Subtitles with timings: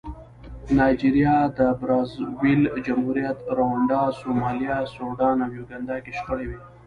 [0.77, 6.59] نایجریا، د برازاویل جمهوریت، رونډا، سومالیا، سوډان او یوګانډا کې شخړې وې.